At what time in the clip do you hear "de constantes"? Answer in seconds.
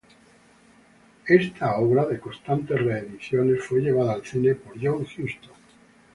2.07-2.75